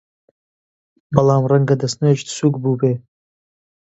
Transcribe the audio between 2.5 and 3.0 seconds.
بووبێ!